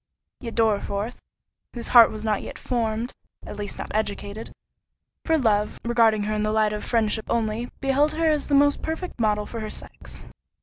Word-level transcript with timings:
Yet 0.39 0.55
Dorriforth, 0.55 1.19
whose 1.75 1.89
heart 1.89 2.09
was 2.09 2.25
not 2.25 2.57
formed 2.57 3.13
(at 3.45 3.55
least 3.55 3.77
not 3.77 3.91
educated) 3.93 4.51
for 5.25 5.37
love, 5.37 5.79
regarding 5.85 6.23
her 6.23 6.33
in 6.33 6.41
the 6.41 6.51
light 6.51 6.73
of 6.73 6.83
friendship 6.83 7.25
only, 7.29 7.69
beheld 7.81 8.13
her 8.13 8.25
as 8.25 8.47
the 8.47 8.55
most 8.55 8.81
perfect 8.81 9.19
model 9.19 9.45
for 9.45 9.59
her 9.59 9.69
sex. 9.69 10.25